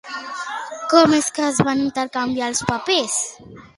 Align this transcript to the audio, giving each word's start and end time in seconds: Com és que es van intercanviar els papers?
Com 0.93 1.13
és 1.19 1.29
que 1.35 1.43
es 1.49 1.59
van 1.67 1.83
intercanviar 1.89 2.49
els 2.55 2.63
papers? 2.73 3.19